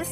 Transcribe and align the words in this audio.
ሰላም 0.00 0.04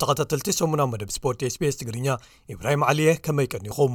ተኸታተልቲ 0.00 0.52
ሰሙናዊ 0.56 0.90
መደብ 0.92 1.10
ስፖርት 1.14 1.42
ስbስ 1.52 1.74
ትግርኛ 1.80 2.16
ኢብራሂም 2.52 2.84
ዓልየ 2.90 3.16
ከመይቀኒኹም 3.26 3.94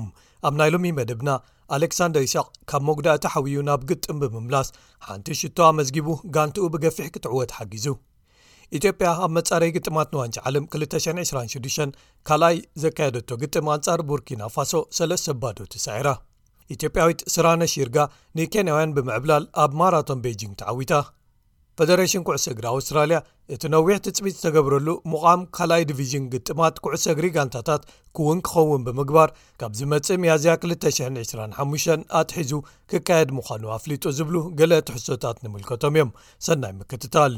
ኣብ 0.49 0.54
ናይ 0.61 0.70
ሎሚ 0.75 0.91
መደብና 0.99 1.29
ኣሌክሳንደር 1.77 2.23
ይስቅ 2.27 2.45
ካብ 2.71 2.83
ሞጉዳእቲ 2.91 3.23
ሓብዩ 3.36 3.55
ናብ 3.71 3.83
ግጥም 3.91 4.20
ብምምላስ 4.23 4.70
ሓንቲ 5.09 5.29
ሽቶ 5.43 5.57
ኣመዝጊቡ 5.71 6.09
ጋንቲኡ 6.38 6.68
ብገፊሕ 6.75 7.09
ክትዕወ 7.15 7.39
ተሓጊዙ 7.54 7.88
ኢትዮጵያ 8.78 9.07
ኣብ 9.24 9.32
መጻረይ 9.38 9.71
ግጥማት 9.75 10.10
ንዋንጭ 10.16 10.36
ዓለም 10.50 10.66
226 10.74 12.04
ካልኣይ 12.28 12.57
ዘካየደቶ 12.84 13.30
ግጥም 13.42 13.70
ኣንጻር 13.75 14.02
ቡርኪና 14.10 14.44
ፋሶ 14.57 14.74
ሰለስሰኣባዶቲሳዒራ 14.97 16.11
ኢትዮጵያዊት 16.75 17.21
ስራነሺርጋ 17.34 17.97
ንኬንያውያን 18.39 18.94
ብምዕብላል 18.97 19.46
ኣብ 19.64 19.71
ማራቶን 19.82 20.21
ቤጂንግ 20.28 20.54
ተዓዊታ 20.61 20.94
ፌደሬሽን 21.80 22.24
ኩዕሰእግሪ 22.28 22.66
ኣውስትራልያ 22.74 23.18
እቲ 23.56 23.61
ነዊሕ 23.74 23.96
ትፅሚት 24.06 24.36
ዝተገብረሉ 24.39 24.88
ሙቓም 25.11 25.42
ካልኣይ 25.58 25.83
ዲቪዥን 25.89 26.25
ግጥማት 26.33 26.75
ኩዕሰግሪ 26.86 27.28
ጋንታታት 27.38 27.83
ክውን 28.18 28.42
ክኸውን 28.47 28.83
ብምግባር 28.88 29.30
ካብ 29.61 29.74
ዝመፅእ 29.80 30.25
ያዝያ 30.32 30.56
225 30.69 32.08
ኣትሒዙ 32.22 32.53
ክካየድ 32.94 33.31
ምዃኑ 33.39 33.66
ኣፍሊጡ 33.78 34.03
ዝብሉ 34.19 34.38
ገለ 34.61 34.73
ትሕሶታት 34.89 35.39
ንምልከቶም 35.45 35.97
እዮም 36.00 36.11
ሰናይ 36.47 36.73
ምከትታል 36.81 37.36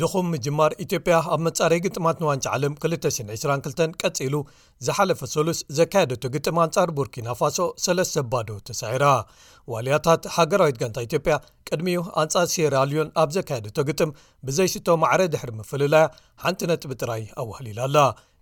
ድኹም 0.00 0.26
ምጅማር 0.32 0.72
ኢትዮጵያ 0.84 1.14
ኣብ 1.32 1.40
መጻረይ 1.46 1.78
ግጥማት 1.86 2.16
ንዋንጭ 2.22 2.44
ዓለም 2.56 2.72
222 2.82 3.96
ቀፂሉ 4.04 4.34
ዝሓለፈ 4.86 5.20
ሰሉስ 5.32 5.58
ዘካየደቶ 5.78 6.22
ግጥም 6.34 6.58
አንጻር 6.64 6.90
ቡርኪና 6.98 7.28
ፋሶ 7.40 7.58
ሰለስ 7.84 8.10
ዘባዶ 8.16 8.48
ተሳዒራ 8.68 9.04
ዋልያታት 9.72 10.22
ሃገራዊት 10.36 10.78
ጋንታ 10.82 11.04
ኢትዮጵያ 11.08 11.36
ቅድሚኡ 11.70 12.02
ኣንጻር 12.22 12.48
ሴራልዮን 12.54 13.10
ኣብ 13.22 13.32
ዘካየደቶ 13.38 13.76
ግጥም 13.90 14.12
ብዘይስቶ 14.48 14.88
ማዕረ 15.04 15.20
ድሕሪ 15.34 15.52
ምፈልላያ 15.60 16.06
ሓንቲ 16.44 16.62
ነጥቢ 16.72 16.92
ጥራይ 17.02 17.24
ኣወህሊላ 17.40 17.80
ኣላ 17.88 17.98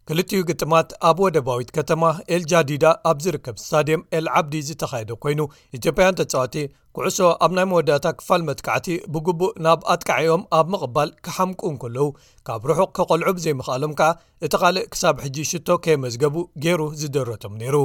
ክልቲኡ 0.08 0.42
ግጥማት 0.48 0.90
ኣብ 1.08 1.16
ወደባዊት 1.24 1.70
ከተማ 1.76 2.02
ኤልጃዲዳ 2.36 2.84
ኣብ 3.08 3.16
ዝርከብ 3.24 3.56
ስታድየም 3.62 4.02
ኤልዓብዲ 4.18 4.54
ዝተኻየደ 4.68 5.10
ኮይኑ 5.22 5.40
ኢትዮጵያን 5.78 6.16
ተጻወቲ 6.20 6.54
ኩዕሶ 6.96 7.18
ኣብ 7.44 7.52
ናይ 7.56 7.66
መወዳታ 7.70 8.06
ክፋል 8.18 8.42
መትካዕቲ 8.48 8.86
ብግቡእ 9.14 9.52
ናብ 9.64 9.80
ኣጥቃዐኦም 9.94 10.42
ኣብ 10.60 10.66
ምቕባል 10.74 11.10
ክሓምቁ 11.24 11.60
ን 11.74 11.80
ከለዉ 11.82 12.06
ካብ 12.48 12.62
ርሑቅ 12.70 12.88
ከቆልዑብ 12.98 13.36
ዘይምኽኣሎም 13.44 13.92
ከዓ 13.98 14.08
እቲ 14.46 14.54
ኻልእ 14.62 14.86
ክሳብ 14.92 15.16
ሕጂ 15.24 15.36
ሽቶ 15.50 15.68
ከየመዝገቡ 15.86 16.36
ገይሩ 16.64 16.80
ዝደረቶም 17.02 17.54
ነይሩ 17.62 17.76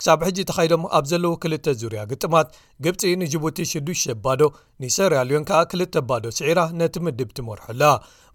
ክሳብ 0.00 0.20
ሕጂ 0.28 0.38
ተኻይዶም 0.50 0.84
ኣብ 0.98 1.04
ዘለዎ 1.12 1.34
ክልተ 1.42 1.74
ዙርያ 1.82 2.00
ግጥማት 2.12 2.48
ግብፂ 2.86 3.02
ንጅቡቲ 3.24 3.60
ሽዱሽ 3.74 4.02
ባዶ 4.26 4.42
ንሰርያልዮን 4.84 5.46
ከዓ 5.50 5.60
ክልተ 5.72 5.94
ኣባዶ 6.04 6.24
ስዒራ 6.38 6.58
ነቲ 6.80 6.96
ምድብ 7.06 7.30
ትመርሐላ 7.38 7.84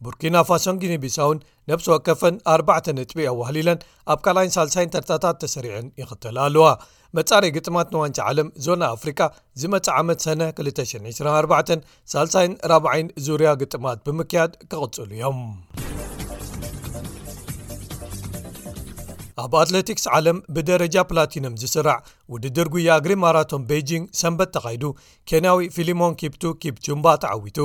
ቡርኪና 0.05 0.37
ፋሶን 0.49 0.77
ግኒቢሳውን 0.81 1.39
ነብሲ 1.69 1.87
ወከፈን 1.93 2.35
4ዕተ 2.53 2.87
እጥቢ 3.03 3.19
ኣዋህሊለን 3.31 3.79
ኣብ 4.13 4.19
ካልይን 4.25 4.53
ሳልሳይን 4.55 4.91
ተርታታት 4.93 5.37
ተሰሪዕን 5.43 5.87
ይክተል 6.01 6.37
ኣለዋ 6.45 6.67
መጻሪዒ 7.17 7.51
ግጥማት 7.57 7.87
ንዋንጫ 7.95 8.17
ዓለም 8.29 8.49
ዞና 8.65 8.81
ኣፍሪካ 8.95 9.21
ዝመፅዓመት 9.63 10.19
ሰነ 10.25 10.41
224 10.63 11.75
ሳልሳይን 12.13 12.53
4ብ0ይን 12.79 13.07
ዙርያ 13.27 13.51
ግጥማት 13.63 14.01
ብምክያድ 14.07 14.51
ክቕጽሉ 14.71 15.09
እዮም 15.17 15.39
ኣብ 19.41 19.53
ኣትለቲክስ 19.59 20.05
ዓለም 20.15 20.37
ብደረጃ 20.55 20.95
ፕላቲኖም 21.09 21.53
ዝስራዕ 21.61 21.99
ውድድር 22.33 22.67
ጉያ 22.73 22.91
ግሪ 23.05 23.13
ማራቶን 23.23 23.63
ቤጂንግ 23.69 24.03
ሰንበት 24.21 24.49
ተኻይዱ 24.55 24.83
ኬንያዊ 25.29 25.57
ፊሊሞን 25.77 26.13
ኪብቱ 26.19 26.43
ኪፕ 26.63 26.75
ቹምባ 26.85 27.07
ተዓዊቱ 27.23 27.59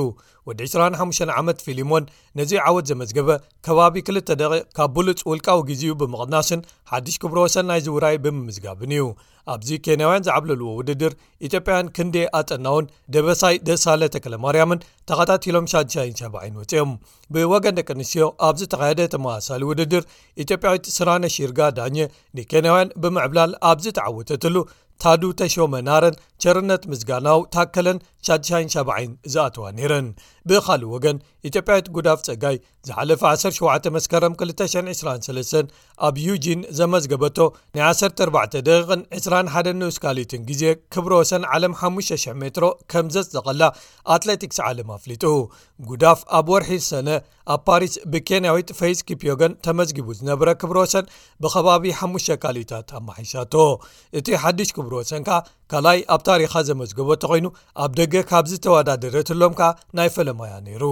ወዲ 0.49 0.61
25 0.71 1.31
ዓመት 1.39 1.57
ፊሊሞን 1.67 2.03
ነዚ 2.39 2.51
ዓወት 2.67 2.85
ዘመዝገበ 2.89 3.29
ከባቢ 3.65 3.95
2ል 4.09 4.21
ደቂቅ 4.41 4.61
ካብ 4.77 4.91
ብሉፅ 4.97 5.21
ውልቃዊ 5.29 5.61
ግዜኡ 5.69 5.93
ብምቕድናስን 6.01 6.61
ሓድሽ 6.91 7.15
ክብሮ 7.23 7.39
ሰናይ 7.55 7.79
ዝውራይ 7.85 8.17
ብምምዝጋብን 8.25 8.91
እዩ 8.97 9.05
ኣብዚ 9.53 9.69
ኬንያውያን 9.85 10.23
ዝዓብለልዎ 10.27 10.69
ውድድር 10.79 11.13
ኢትዮጵያያን 11.47 11.89
ክንዴ 11.97 12.15
ኣጠናውን 12.39 12.85
ደበሳይ 13.15 13.55
ደሳለ 13.69 14.01
ተክለ 14.15 14.33
ማርያምን 14.45 14.83
ተኸታሎም197 15.09 16.55
ወፅኦም 16.61 16.91
ብወገን 17.35 17.77
ደቂ 17.79 17.89
ኣንስትዮ 17.99 18.25
ኣብዚ 18.49 18.61
ተኻየደ 18.75 19.01
ተመሳሳሊ 19.15 19.61
ውድድር 19.71 20.03
ኢትዮጵያዊት 20.45 20.87
ስራነ 20.97 21.23
ሺርጋ 21.35 21.59
ዳኘ 21.79 21.97
ንኬንያውያን 22.39 22.91
ብምዕብላል 23.03 23.53
ኣብዚ 23.71 23.85
ተዓውተትሉ 23.99 24.55
taዱu 25.03 25.29
tešመ 25.39 25.71
ናarን 25.87 26.15
crነet 26.41 26.83
msጋaናው 26.91 27.39
tkለn 27.53 27.97
17 28.27 28.77
ዝኣተዋ 29.33 29.65
ነይረን 29.77 30.07
ብኻልእ 30.49 30.87
ወገን 30.93 31.17
ኢትዮጵያዊት 31.47 31.87
ጉዳፍ 31.95 32.19
ፀጋይ 32.27 32.55
ዝሓለፈ 32.87 33.21
17 33.41 33.87
መስከረም 33.95 34.33
223 34.41 35.71
ኣብ 36.07 36.15
ዩጂን 36.25 36.61
ዘመዝገበቶ 36.79 37.37
ናይ 37.77 37.83
14 37.91 38.57
ደቂቕን 38.69 39.01
21 39.19 39.69
ንውስ 39.81 39.97
ካሌትን 40.03 40.41
ግዜ 40.49 40.63
ክብሮ 40.95 41.11
ወሰን 41.21 41.45
ዓለም 41.57 41.73
5,000 41.81 42.37
ሜትሮ 42.43 42.65
ከም 42.93 43.07
ዘ 43.15 43.25
ዘቐላ 43.35 43.61
ኣትለቲክስ 44.15 44.59
ዓለም 44.69 44.89
ኣፍሊጡ 44.97 45.23
ጉዳፍ 45.91 46.21
ኣብ 46.39 46.49
ወርሒ 46.53 46.71
ሰነ 46.91 47.09
ኣብ 47.55 47.61
ፓሪስ 47.69 47.95
ብኬንያዊት 48.15 48.71
ፈይዝ 48.79 48.99
ኪፕዮገን 49.09 49.53
ተመዝጊቡ 49.67 50.07
ዝነብረ 50.19 50.49
ክብሮ 50.63 50.77
ወሰን 50.85 51.05
ብኸባቢ 51.45 51.83
ሓሙሽ 52.01 52.27
ካልዩታት 52.45 52.91
ኣማሓይሻቶ 53.01 53.55
እቲ 54.19 54.27
ሓዱሽ 54.45 54.71
ክብሮ 54.77 54.93
ወሰን 55.03 55.23
ካ 55.29 55.31
ካልይ 55.71 55.99
ኣብ 56.15 56.21
ታሪኻ 56.27 56.53
ዘመዝገቦ 56.67 57.07
ተኮይኑ 57.21 57.45
ኣብ 57.83 57.91
ደገ 57.99 58.13
ካብ 58.29 58.45
ዝተወዳደረትሎም 58.51 59.53
ከ 59.59 59.69
ናይ 59.97 60.09
ፈለማያ 60.15 60.53
ነይሩ 60.67 60.83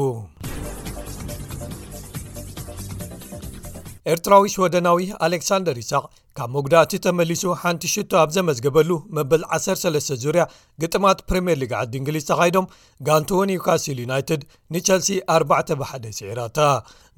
ኤርትራዊስ 4.14 4.56
ወደናዊ 4.64 5.00
ኣሌክሳንደር 5.26 5.78
ይሳቅ 5.82 6.04
ካብ 6.38 6.50
ምጉዳእቲ 6.54 6.94
ተመሊሱ 7.04 7.44
ሓንቲ 7.60 7.88
ሽቶ 7.92 8.12
ኣብ 8.22 8.30
ዘመዝገበሉ 8.36 8.90
መበል 9.18 9.44
13 9.58 10.10
ዙርያ 10.24 10.44
ግጥማት 10.82 11.20
ፕሪምየር 11.30 11.58
ሊግ 11.62 11.72
ዓዲ 11.82 11.94
እንግሊዝ 12.00 12.24
ተኻይዶም 12.30 12.66
ጋንቶዎ 13.08 13.40
ኒውካስል 13.52 14.00
ዩናይትድ 14.04 14.42
ንቸልሲ 14.76 15.10
4 15.36 15.76
ሓደ 15.90 16.06
ሲዒራታ 16.18 16.58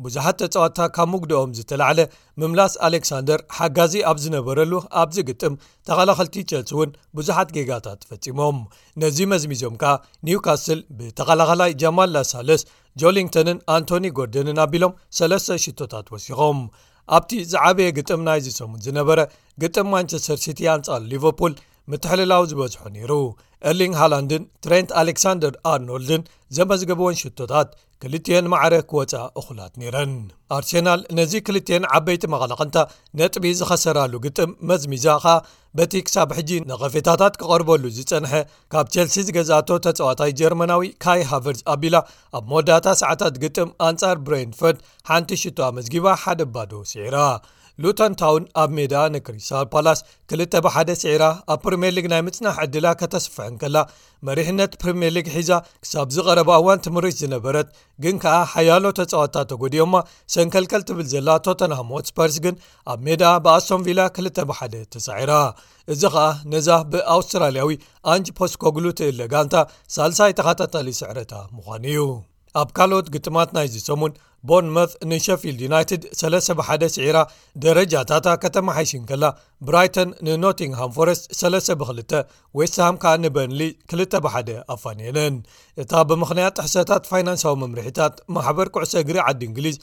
ብዙሓት 0.06 0.38
ተጽዋታ 0.42 0.78
ካብ 0.98 1.10
ምጉድኦም 1.14 1.54
ዝተላዕለ 1.60 2.00
ምምላስ 2.42 2.74
ኣሌክሳንደር 2.88 3.42
ሓጋዚ 3.60 3.96
ኣብ 4.12 4.20
ዝነበረሉ 4.26 4.74
ኣብዚ 5.04 5.18
ግጥም 5.30 5.56
ተኸላኸልቲ 5.90 6.38
ቸልሲ 6.52 6.72
እውን 6.78 6.92
ብዙሓት 7.20 7.52
ጌጋታት 7.58 8.00
ፈጺሞም 8.12 8.60
ነዚ 9.04 9.20
መዝሚዝኦም 9.34 9.78
ከኣ 9.84 9.94
ኒውካስል 10.30 10.82
ብተኸላኸላይ 11.00 11.74
ጀማል 11.84 12.12
ላሳለስ 12.18 12.64
ጆሊንግቶንን 13.04 13.58
ኣንቶኒ 13.78 14.06
ጎርደንን 14.20 14.62
ኣቢሎም 14.68 14.94
ሰለስተ 15.22 15.60
ሽቶታት 15.66 16.06
ወሲኾም 16.16 16.62
ኣብቲ 17.16 17.32
ዝዓበየ 17.52 17.90
ግጥም 17.98 18.22
ናይ 18.28 18.40
ዘሰሙን 18.46 18.80
ዝነበረ 18.86 19.20
ግጥም 19.64 19.88
ማንቸስተር 19.94 20.38
ሲቲ 20.46 20.60
ኣንፃር 20.76 21.02
ሊቨርፑል 21.12 21.54
ምትሕልላዊ 21.92 22.44
ዝበዝሖ 22.52 22.82
ነይሩ 22.96 23.12
እርሊንግ 23.70 23.94
ሃላንድን 24.00 24.44
ትረንት 24.64 24.90
ኣሌክሳንደር 25.02 25.54
ኣርኖልድን 25.74 26.24
ዘመዝገብዎን 26.58 27.20
ሽቶታት 27.22 27.70
ክልትየን 28.02 28.50
ማዕረ 28.54 28.76
ክወፃ 28.90 29.14
እኹላት 29.40 29.72
ነይረን 29.82 30.12
ኣርሴናል 30.56 31.02
ነዚ 31.18 31.32
ክልትን 31.48 31.86
ዓበይቲ 31.98 32.24
መቐላቕንታ 32.34 32.78
ነጥቢ 33.20 33.46
ዝኸሰራሉ 33.60 34.14
ግጥም 34.26 34.52
መዝሚዛ 34.72 35.08
ኸኣ 35.24 35.36
በቲ 35.80 35.94
ክሳብ 36.08 36.30
ሕጂ 36.38 36.52
ንቐፊታታት 36.70 37.34
ክቐርበሉ 37.42 37.84
ዝፀንሐ 37.98 38.34
ካብ 38.74 38.88
ቸልሲ 38.96 39.18
ዝገዛኣቶ 39.30 39.70
ተፀዋታይ 39.88 40.34
ጀርመናዊ 40.42 40.90
ካይ 41.06 41.22
ሃቨርስ 41.34 41.62
ኣቢላ 41.76 41.96
ኣብ 42.40 42.46
መወዳታ 42.52 42.86
ሰዓታት 43.04 43.38
ግጥም 43.46 43.70
ኣንጻር 43.90 44.18
ብሬንፎርድ 44.28 44.80
ሓንቲ 45.12 45.32
ሽቶ 45.44 45.60
ኣመዝጊባ 45.72 46.06
ሓደ 46.24 46.42
ባዶ 46.56 46.74
ሲዒራ 46.94 47.18
ሉተንታውን 47.84 48.44
ኣብ 48.62 48.70
ሜዳ 48.78 48.94
ንክሪሳል 49.14 49.66
ፓላስ 49.74 50.00
2ል 50.34 50.42
ብሓደ 50.66 50.92
ስዒራ 51.02 51.24
ኣብ 51.54 51.60
ፕሪምየርሊግ 51.66 52.06
ናይ 52.12 52.22
ምፅናሕ 52.28 52.56
ዕድላ 52.64 52.88
ከተስፍሐን 53.02 53.56
ከላ 53.62 53.78
መሪሕነት 54.28 54.72
ፕሪምየር 54.82 55.12
ሊግ 55.18 55.28
ሒዛ 55.36 55.52
ክሳብ 55.84 56.08
ዝቐረባ 56.16 56.50
እዋን 56.62 56.80
ትምህርሽ 56.86 57.16
ዝነበረት 57.22 57.68
ግን 58.06 58.16
ከዓ 58.24 58.36
ሓያሎ 58.54 58.84
ተፃወታ 59.00 59.36
ተጎዲኦማ 59.52 59.94
ሰንከልከል 60.36 60.84
ትብል 60.88 61.08
ዘላ 61.14 61.30
ቶተናሃሞት 61.48 62.10
ስፐርስ 62.12 62.38
ግን 62.46 62.56
ኣብ 62.94 63.00
ሜዳ 63.10 63.24
ብኣሶቶምቪላ 63.48 64.00
2ል 64.22 64.30
ብሓደ 64.52 64.74
ተሳዒራ 64.96 65.34
እዚ 65.96 66.02
ኸዓ 66.16 66.24
ነዛ 66.54 66.70
ብኣውስትራልያዊ 66.94 67.72
ኣንጅ 68.14 68.28
ፖስኮግሉ 68.40 68.86
ትእለ 69.02 69.22
ጋንታ 69.36 69.56
ሳልሳይ 69.98 70.34
ተኸታታሊ 70.40 70.90
ስዕረታ 71.02 71.34
ምዃኑ 71.58 71.86
እዩ 71.94 72.00
ኣብ 72.62 72.70
ካልኦት 72.78 73.08
ግጥማት 73.16 73.50
ናይ 73.58 73.68
ዝሰሙን 73.76 74.12
ቦንመት 74.50 74.92
ንሸፊልድ 75.10 75.60
ዩናይትድ 75.66 76.02
3 76.20 76.52
1 76.64 76.84
ሲዒራ 76.96 77.18
ደረጃ 77.64 77.94
ታታ 78.10 78.28
ከተማ 78.44 78.68
ሓይሽን 78.78 79.04
ከላ 79.10 79.26
ብራይተን 79.68 80.10
ንኖቲንግሃም 80.28 80.92
ፎረስት 80.98 81.24
3 81.42 81.72
ብ2 81.82 82.22
ወስት 82.60 82.76
ሃም 82.86 82.98
ካዓንበንሊ 83.04 83.62
2 83.94 84.20
ብ1 84.26 84.52
ኣፋንየንን 84.76 85.38
እታ 85.84 85.92
ብምኽንያት 86.12 86.62
ሕሰታት 86.66 87.10
ፋይናንሳዊ 87.12 87.56
መምርሒታት 87.64 88.16
ማሕበር 88.38 88.70
ኩዕሶ 88.78 88.94
እግሪ 89.04 89.18
ዓዲ 89.28 89.42
እንግሊዝ 89.50 89.78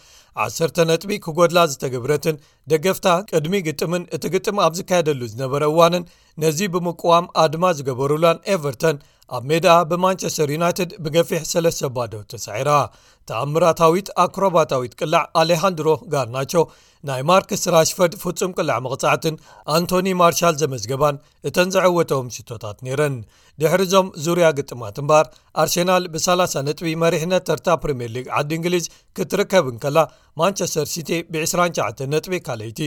1 0.46 0.78
ነጥቢ 0.90 1.10
ክጐድላ 1.24 1.58
ዝተግብረትን 1.72 2.38
ደገፍታ 2.72 3.08
ቅድሚ 3.32 3.56
ግጥምን 3.70 4.04
እቲ 4.18 4.24
ግጥም 4.36 4.56
ኣብ 4.66 4.72
ዝካየደሉ 4.80 5.20
ዝነበረ 5.34 5.62
እዋንን 5.72 6.06
ነዚ 6.44 6.58
ብምቁዋም 6.76 7.26
ኣድማ 7.44 7.64
ዝገበሩላን 7.80 8.38
ኤቨርተን 8.54 8.96
ኣብ 9.36 9.44
ሜዳ 9.50 9.66
ብማንቸስተር 9.90 10.48
ዩናይትድ 10.54 10.90
ብገፊሕ 11.04 11.42
ሰለስ 11.50 11.76
ዘባዶ 11.82 12.12
ተሳዒራ 12.30 12.70
ተኣምራታዊት 13.28 14.08
ኣክሮባታዊት 14.24 14.92
ቅላዕ 15.00 15.22
ኣሌሃንድሮ 15.42 15.88
ጋርናቸ 16.12 16.52
ናይ 17.08 17.22
ማርክስ 17.30 17.62
ራሽፎድ 17.74 18.12
ፍጹም 18.22 18.52
ቅላዕ 18.58 18.76
መቕጻዕትን 18.86 19.34
ኣንቶኒ 19.76 20.06
ማርሻል 20.20 20.54
ዘመዝገባን 20.62 21.16
እተን 21.50 21.70
ዘዐወተም 21.74 22.26
ስቶታት 22.36 22.76
ነይረን 22.86 23.16
ድሕሪዞም 23.62 24.06
ዙርያ 24.24 24.46
ግጥማትእምባር 24.58 25.26
ኣርሴናል 25.62 26.04
ብ30 26.14 26.56
ነጥቢ 26.68 26.92
መሪሕነት 27.04 27.44
ተርታ 27.50 27.66
ፕሪምየር 27.84 28.12
ሊግ 28.16 28.28
ዓዲ 28.40 28.50
እንግሊዝ 28.58 28.86
ክትርከብን 29.18 29.76
ከላ 29.84 29.98
ማንቸስተር 30.42 30.88
ሲቲ 30.94 31.10
ብ29 31.36 32.04
ነጥቢ 32.16 32.34
ካልይቲ 32.48 32.80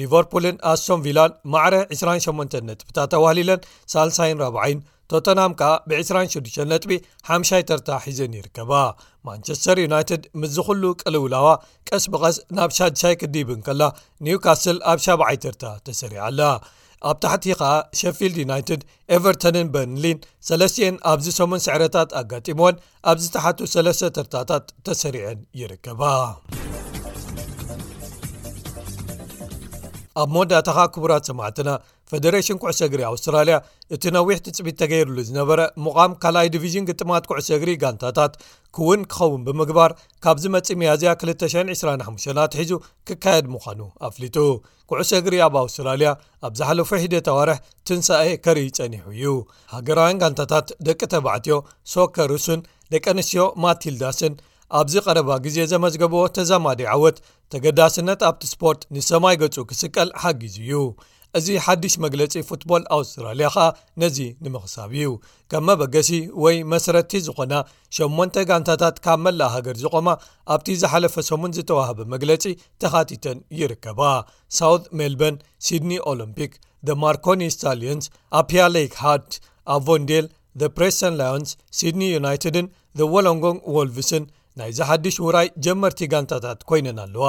ሊቨርፑልን 0.00 0.58
ኣስሶም 0.72 1.02
ቪላን 1.06 1.34
ማዕረ 1.54 1.76
28 1.98 2.58
ነጥብታ 2.70 2.98
ተዋህሊለን 3.14 3.62
ሳ0ይ4ብ0ን 3.94 4.80
ቶተናም 5.12 5.52
ከ 5.60 5.70
ብ26 5.90 6.54
ነጥቢ 6.72 6.90
5ይ 7.32 7.62
ተርታ 7.68 7.88
ሒዘን 8.04 8.36
ይርከባ 8.38 8.70
ማንቸስተር 9.28 9.78
ዩናይትድ 9.86 10.22
ምዝ 10.40 10.56
ዅሉ 10.68 10.82
ቀልውላዋ 11.02 11.46
ቀስ 11.90 12.04
ብቀስ 12.12 12.38
ናብ 12.58 12.70
ሻድሻይ 12.78 13.16
ክዲብን 13.22 13.60
ከላ 13.66 13.82
ኒውካስል 14.26 14.78
ኣብ 14.92 14.98
ሻብዓይ 15.06 15.38
ተርታ 15.44 15.64
ተሰሪዓኣላ 15.88 16.40
ኣብ 17.10 17.16
ታሕቲ 17.24 17.44
ኸዓ 17.60 17.70
ሸፊልድ 18.00 18.36
ዩናይትድ 18.44 18.82
ኤቨርተንን 19.16 19.68
በንሊን 19.74 20.18
ሰለስትን 20.48 20.96
ኣብዚ 21.12 21.26
ሰሙን 21.40 21.64
ስዕረታት 21.66 22.12
ኣጋጢሞዎን 22.22 22.78
ኣብዝተሓቱ 23.12 23.58
ሰለስተ 23.74 24.12
ተርታታት 24.18 24.66
ተሰሪዐን 24.88 25.40
ይርከባ 25.62 26.02
ኣብ 30.22 30.28
መዳእታኻ 30.34 30.78
ክቡራት 30.94 31.24
ሰማዕትና 31.28 31.70
ፈደሬሽን 32.10 32.58
ኩዕሶ 32.62 32.80
እግሪ 32.88 33.00
ኣውስትራልያ 33.08 33.56
እቲ 33.94 34.04
ነዊሕ 34.16 34.36
ትፅቢት 34.46 34.76
ተገይርሉ 34.82 35.16
ዝነበረ 35.28 35.60
ምቓም 35.84 36.12
ካልኣይ 36.22 36.48
ዲቪዥን 36.54 36.86
ግጥማት 36.90 37.24
ኩዕሰ 37.30 37.48
እግሪ 37.56 37.70
ጋንታታት 37.82 38.32
ክውን 38.76 39.00
ክኸውን 39.12 39.42
ብምግባር 39.46 39.92
ካብዚ 40.26 40.44
መፅእ 40.56 40.78
መያዝያ 40.82 41.10
225ናትሒዙ 41.24 42.72
ክካየድ 43.08 43.48
ምዃኑ 43.56 43.80
ኣፍሊጡ 44.08 44.36
ኩዕሰ 44.92 45.10
እግሪ 45.22 45.34
ኣብ 45.48 45.56
ኣውስትራልያ 45.64 46.08
ኣብ 46.48 46.54
ዛሓለፎ 46.60 46.92
ሂደ 47.04 47.14
ተዋርሕ 47.28 47.58
ትንሳኤ 47.90 48.30
ከርኢ 48.46 48.66
ይፀኒሑ 48.70 49.04
እዩ 49.18 49.34
ሃገራውያን 49.76 50.20
ጋንታታት 50.24 50.66
ደቂ 50.88 51.00
ተባዕትዮ 51.14 51.56
ሶከርስን 51.94 52.60
ደቂ 52.94 53.04
ኣንስትዮ 53.16 53.44
ማትልዳስን 53.64 54.34
ኣብዚ 54.78 54.94
ቀረባ 55.06 55.30
ግዜ 55.44 55.56
ዘመዝገብዎ 55.70 56.20
ተዛማደዩ 56.36 56.86
ዓወት 56.92 57.16
ተገዳስነት 57.52 58.20
ኣብቲ 58.28 58.42
ስፖርት 58.54 58.80
ንሰማይ 58.96 59.36
ገፁ 59.42 59.56
ክስቀል 59.70 60.08
ሓጊዙ 60.22 60.54
እዩ 60.62 60.78
እዚ 61.38 61.46
ሓዱሽ 61.66 61.94
መግለፂ 62.04 62.32
ፉትቦል 62.48 62.82
ኣውስትራልያ 62.96 63.46
ከኣ 63.54 63.64
ነዚ 64.00 64.18
ንምኽሳብ 64.44 64.90
እዩ 64.98 65.06
ከም 65.50 65.64
መበገሲ 65.68 66.10
ወይ 66.42 66.56
መሰረቲ 66.72 67.12
ዝኾና 67.26 67.54
8 67.98 68.38
ጋንታታት 68.50 68.98
ካብ 69.04 69.18
መላእ 69.24 69.50
ሃገር 69.54 69.76
ዝቆማ 69.82 70.08
ኣብቲ 70.54 70.68
ዝሓለፈ 70.82 71.14
ሰሙን 71.30 71.54
ዝተዋህበ 71.56 71.98
መግለፂ 72.14 72.44
ተኻቲተን 72.82 73.40
ይርከባ 73.60 74.00
ሳውት 74.58 74.86
ሜልበርን 75.00 75.38
ሲድኒ 75.68 75.92
ኦሎምፒክ 76.12 76.54
ማርኮኒ 77.02 77.42
ስታሊንስ 77.56 78.06
ኣፕያ 78.40 78.62
ሌክ 78.76 78.94
ሃርድ 79.02 79.34
ኣቮንዴል 79.76 80.26
ዘ 80.60 80.64
ፕሬስን 80.76 81.14
ላዮንስ 81.20 81.52
ሲድኒ 81.78 82.02
ዩናይትድን 82.16 82.66
ዘ 82.98 83.06
ወሎንጎን 83.14 83.56
ዎልቭስን 83.78 84.24
ናይዚ 84.58 84.80
ሓድሽ 84.88 85.16
ውራይ 85.26 85.48
ጀመርቲ 85.66 86.00
ጋንታታት 86.12 86.60
ኮይነን 86.70 86.98
ኣለዋ 87.04 87.26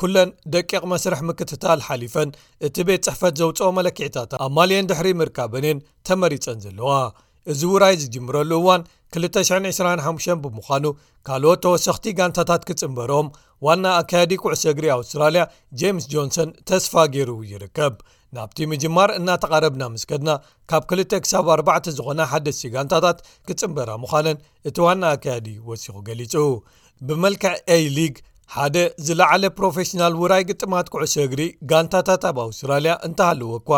ኵለን 0.00 0.28
ደቂቕ 0.52 0.82
መስርሕ 0.92 1.20
ምክትታል 1.28 1.80
ሓሊፈን 1.86 2.30
እቲ 2.66 2.76
ቤት 2.88 3.02
ጽሕፈት 3.06 3.34
ዘውፅኦ 3.40 3.68
መለክዕታት 3.78 4.30
ኣብ 4.44 4.52
ማልየን 4.58 4.88
ድሕሪ 4.90 5.08
ምርካበንን 5.20 5.82
ተመሪፀን 6.08 6.58
ዘለዋ 6.64 6.90
እዚ 7.52 7.60
ውራይ 7.72 7.94
ዝጅምረሉ 8.02 8.50
እዋን 8.60 8.82
225 9.18 10.34
ብምዃኑ 10.44 10.84
ካልኦት 11.28 11.60
ተወሰኽቲ 11.66 12.04
ጋንታታት 12.20 12.62
ክጽምበሮም 12.70 13.28
ዋና 13.66 13.84
ኣከያዲ 14.00 14.32
ኩዕሶ 14.44 14.62
እግሪ 14.74 14.86
ኣውስትራልያ 14.96 15.44
ጄምስ 15.82 16.04
ጆንሰን 16.14 16.50
ተስፋ 16.70 16.94
ገይሩ 17.16 17.30
ይርከብ 17.50 17.94
ናብቲ 18.36 18.58
ምጅማር 18.72 19.10
እናተቃረብና 19.18 19.84
ምስከድና 19.94 20.30
ካብ 20.70 20.82
2ልተ 20.94 21.18
ክሳብ 21.24 21.46
4ርባዕ 21.54 21.84
ዝኾነ 21.96 22.20
ሓደቲ 22.30 22.60
ጋንታታት 22.74 23.18
ክፅምበራ 23.48 23.90
ምዃነን 24.02 24.38
እቲ 24.68 24.76
ዋና 24.84 25.02
ኣከያዲ 25.16 25.48
ወሲኹ 25.70 25.94
ገሊጹ 26.08 26.34
ብመልክዕ 27.08 27.52
አ 27.74 27.78
ሊግ 27.98 28.14
ሓደ 28.54 28.76
ዝለዓለ 29.08 29.44
ፕሮፌሽናል 29.58 30.14
ውራይ 30.22 30.42
ግጥማት 30.50 30.86
ኩዕሶ 30.94 31.14
እግሪ 31.26 31.42
ጋንታታት 31.72 32.24
ኣብ 32.30 32.38
ኣውስትራልያ 32.46 32.94
እንተሃለዎ 33.08 33.52
እኳ 33.60 33.70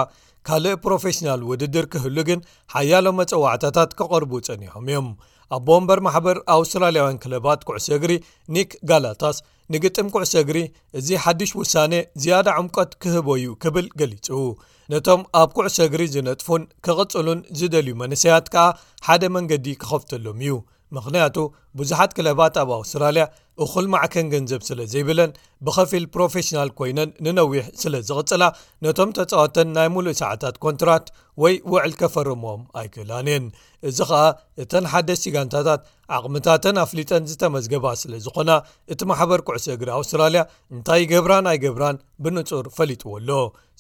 ካልእ 0.49 0.79
ፕሮፌሽናል 0.85 1.43
ውድድር 1.51 1.87
ክህሉ 1.95 2.17
ግን 2.29 2.41
ሓያሎ 2.75 3.07
መፀዋዕታታት 3.21 3.93
ኬቐርቡ 4.01 4.33
ጸኒሖም 4.49 4.87
እዮም 4.93 5.09
ኣብ 5.57 5.63
ቦንበር 5.69 5.99
ማሕበር 6.09 6.39
ኣውስትራልያውያን 6.59 7.21
ክለባት 7.25 7.61
ኩዕሶ 7.69 7.87
እግሪ 7.99 8.13
ኒክ 8.57 8.71
ጋላታስ 8.91 9.39
ንግጥም 9.73 10.07
ኩዕሰ 10.15 10.35
ግሪ 10.49 10.59
እዚ 10.99 11.09
ሓድሽ 11.25 11.51
ውሳነ 11.61 11.93
ዝያዳ 12.23 12.47
ዕምቆት 12.61 12.91
ክህበዩ 13.03 13.45
ክብል 13.63 13.87
ገሊጹ 14.01 14.27
ነቶም 14.93 15.21
ኣብ 15.41 15.51
ኩዕሶ 15.57 15.77
ግሪ 15.93 16.03
ዝነጥፉን 16.15 16.63
ክቕፅሉን 16.87 17.41
ዝደልዩ 17.59 17.93
መንሰያት 18.03 18.47
ከኣ 18.55 18.65
ሓደ 19.07 19.23
መንገዲ 19.37 19.67
ክኸፍተሎም 19.83 20.41
እዩ 20.45 20.57
ምኽንያቱ 20.97 21.37
ብዙሓት 21.79 22.11
ክለባት 22.17 22.57
ኣብ 22.63 22.71
ኣውስትራልያ 22.81 23.25
እኹል 23.65 23.87
ማዕከን 23.95 24.29
ገንዘብ 24.35 24.63
ስለ 24.69 24.79
ዘይብለን 24.93 25.33
ብከፊል 25.67 26.05
ፕሮፌሽናል 26.15 26.71
ኮይነን 26.79 27.11
ንነዊሕ 27.25 27.67
ስለ 27.83 27.95
ዝቕፅላ 28.09 28.43
ነቶም 28.85 29.11
ተፃወተን 29.19 29.69
ናይ 29.77 29.89
ሙሉእ 29.95 30.17
ሰዓታት 30.23 30.57
ኮንትራክት 30.65 31.09
ወይ 31.43 31.55
ውዕል 31.73 31.93
ከፈርምዎም 32.01 32.61
ኣይክህላን 32.81 33.29
እየን 33.31 33.45
እዚ 33.89 33.99
ከኣ 34.11 34.19
እተን 34.63 34.85
ሓደስ 34.93 35.21
ሲጋንታታት 35.25 35.81
ዓቕምታተን 36.17 36.77
ኣፍሊጠን 36.85 37.23
ዝተመዝገባ 37.31 37.87
ስለ 38.03 38.13
ዝኮና 38.25 38.51
እቲ 38.93 39.01
ማሕበር 39.11 39.41
ኩዕሶ 39.49 39.67
እግሪ 39.77 39.89
ኣውስትራልያ 39.99 40.43
እንታይ 40.77 41.03
ገብራን 41.13 41.45
ናይ 41.49 41.59
ገብራን 41.65 41.97
ብንፁር 42.25 42.67
ፈሊጥዎ 42.77 43.11
ኣሎ 43.21 43.31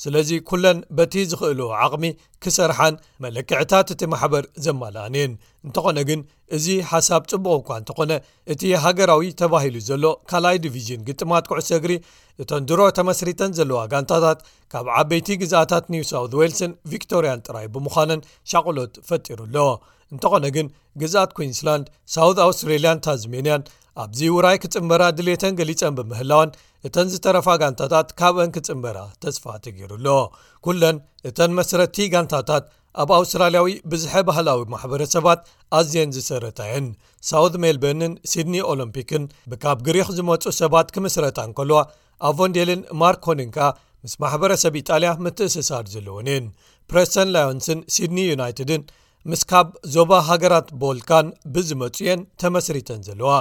ስለዚ 0.02 0.30
ኩለን 0.50 0.78
በቲ 0.98 1.14
ዝክእሉ 1.32 1.60
ዓቕሚ 1.82 2.04
ክሰርሓን 2.44 2.94
መለክዕታት 3.26 3.90
እቲ 3.94 4.02
ማሕበር 4.14 4.46
ዘማልኣን 4.66 5.16
የን 5.20 5.34
እንተኾነ 5.66 5.98
ግን 6.10 6.22
እዚ 6.58 6.66
ሓሳብ 6.92 7.22
ፅቡቅ 7.32 7.54
እኳ 7.64 7.70
እንተኾነ 7.82 8.12
እቲ 8.54 8.62
ሃገራዊ 8.86 9.28
ተባ 9.42 9.54
ሉ 9.74 9.78
ዘሎ 9.88 10.04
ካልኣይ 10.30 10.56
ዲቪዥን 10.64 11.00
ግጥማት 11.08 11.44
ኩዕሶ 11.50 11.68
እግሪ 11.78 11.92
እተን 12.42 12.62
ድሮ 12.70 12.80
ተመስሪተን 12.98 13.52
ዘለዋ 13.58 13.80
ጋንታታት 13.92 14.38
ካብ 14.72 14.86
ዓበይቲ 14.98 15.28
ግዛኣታት 15.42 15.84
ኒው 15.94 16.04
ሳው 16.10 16.24
ዌልስን 16.40 16.72
ቪክቶርያን 16.92 17.42
ጥራይ 17.46 17.66
ብምዃነን 17.74 18.22
ሻቅሎት 18.52 18.94
ፈጢሩኣሎ 19.08 19.56
እንተኾነ 20.12 20.46
ግን 20.58 20.66
ግዝኣት 21.02 21.30
ኩኢንስላንድ 21.38 21.86
ሳው 22.14 22.30
ኣውስትሬልያን 22.46 23.02
ታዝሜንያን 23.06 23.62
ኣብዚ 24.02 24.20
ዉራይ 24.36 24.56
ክፅምበራ 24.62 25.02
ድሌተን 25.18 25.56
ገሊፀን 25.60 25.94
ብምህላወን 25.98 26.50
እተን 26.86 27.08
ዝተረፋ 27.12 27.48
ጋንታታት 27.62 28.08
ካብአን 28.20 28.50
ክፅምበራ 28.56 28.98
ተስፋቲ 29.24 29.64
ገይሩኣሎ 29.76 30.08
ኩለን 30.66 30.96
እተን 31.30 31.52
መስረቲ 31.58 31.96
ጋንታታት 32.14 32.64
ኣብ 33.02 33.10
ኣውስትራልያዊ 33.18 33.68
ብዝሐ 33.92 34.12
ባህላዊ 34.26 34.60
ማሕበረሰባት 34.72 35.40
ኣዝየን 35.78 36.10
ዝሰረታየን 36.16 36.86
ሳውት 37.28 37.54
ሜልበርንን 37.62 38.12
ሲድኒ 38.32 38.56
ኦሎምፒክን 38.72 39.24
ብካብ 39.52 39.78
ግሪኽ 39.86 40.08
ዝመፁ 40.18 40.44
ሰባት 40.60 40.88
ክምስረታ 40.96 41.38
እንከልዋ 41.48 41.78
ኣብወንዴልን 42.28 42.82
ማርኮንን 43.00 43.50
ከኣ 43.56 43.68
ምስ 44.04 44.14
ማሕበረሰብ 44.22 44.74
ኢጣልያ 44.82 45.10
ምትእስሳድ 45.24 45.86
ዘለዎን 45.94 46.28
እየን 46.32 46.46
ፕሬሰን 46.90 47.28
ላዮንስን 47.34 47.80
ሲድኒ 47.94 48.18
ዩናይትድን 48.32 48.82
ምስ 49.30 49.42
ካብ 49.50 49.68
ዞባ 49.94 50.12
ሃገራት 50.30 50.68
ቦልካን 50.80 51.28
ብዝመፁ 51.54 51.96
እየን 52.04 52.20
ተመስሪተን 52.42 53.00
ዘለዋ 53.08 53.32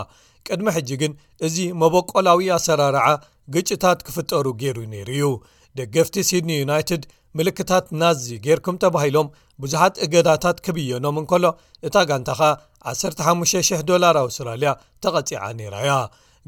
ቅድሚ 0.47 0.67
ሕጂ 0.77 0.89
ግን 1.01 1.13
እዚ 1.47 1.57
መበቆላዊ 1.81 2.49
ኣሰራርዓ 2.57 3.07
ግጭታት 3.55 3.99
ክፍጠሩ 4.07 4.45
ገይሩ 4.61 4.77
ነይሩ 4.93 5.11
እዩ 5.17 5.27
ደገፍቲ 5.77 6.15
ሲድኒ 6.29 6.51
ዩናይትድ 6.63 7.03
ምልክታት 7.39 7.85
ናዚ 7.99 8.19
ጌርኩም 8.45 8.75
ተባሂሎም 8.83 9.27
ብዙሓት 9.61 9.95
እገዳታት 10.05 10.57
ክብየኖም 10.65 11.15
እንከሎ 11.21 11.45
እታ 11.87 11.95
ጋንታኻ 12.09 12.41
15,00 12.93 13.85
ዶላር 13.89 14.15
ኣውስትራልያ 14.23 14.71
ተቐጺዓ 15.03 15.41
ነይራያ 15.61 15.91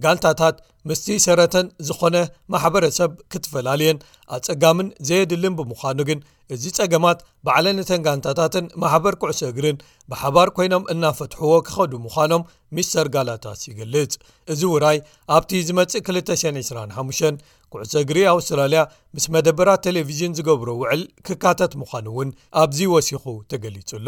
ጋንታታት 0.03 0.55
ምስቲ 0.89 1.07
ሰረተን 1.25 1.67
ዝኾነ 1.87 2.15
ማሕበረሰብ 2.53 3.11
ክትፈላልየን 3.31 3.97
ኣጸጋምን 4.35 4.87
ዘየድልን 5.07 5.53
ብምዃኑ 5.59 5.97
ግን 6.09 6.19
እዚ 6.53 6.63
ጸገማት 6.77 7.19
ባዕለንተን 7.47 8.03
ጋንታታትን 8.07 8.65
ማሕበር 8.81 9.15
ኩዕሶ 9.21 9.39
እግርን 9.51 9.77
ብሓባር 10.13 10.49
ኮይኖም 10.57 10.83
እናፈትሕዎ 10.93 11.53
ክኸዱ 11.69 11.91
ምዃኖም 12.05 12.43
ሚስተር 12.77 13.07
ጋላታስ 13.15 13.61
ይገልጽ 13.69 14.13
እዚ 14.55 14.61
ውራይ 14.73 14.99
ኣብቲ 15.37 15.51
ዝመጽእ 15.69 16.03
2925 16.11 17.41
ኩዕሶ 17.73 17.93
እግሪ 18.05 18.19
ኣውስትራልያ 18.35 18.83
ምስ 19.15 19.25
መደበራት 19.35 19.81
ቴሌቭዥን 19.87 20.37
ዝገብሮ 20.39 20.69
ውዕል 20.83 21.01
ክካተት 21.29 21.73
ምዃኑ 21.83 22.07
እውን 22.15 22.31
ኣብዚ 22.63 22.79
ወሲኹ 22.95 23.23
ተገሊጹኣሎ 23.53 24.07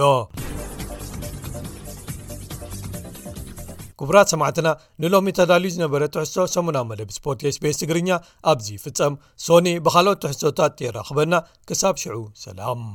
ክቡራት 4.00 4.32
ሰማዕትና 4.34 4.68
ንሎሚ 5.04 5.27
ተዳልዩ 5.38 5.70
ዝነበረ 5.75 6.04
ትሕሶ 6.16 6.36
ሰሙናዊ 6.56 6.84
መደብ 6.89 7.10
ስፖቴስቤስ 7.18 7.80
ትግርኛ 7.82 8.10
ኣብዝ 8.51 8.68
ፍፀም 8.84 9.13
ሶኒ 9.46 9.68
ብካልኦት 9.86 10.22
ተሕሶታት 10.25 10.84
የራክበና 10.86 11.34
ክሳብ 11.70 11.96
ሽዑ 12.04 12.22
ሰላም 12.46 12.86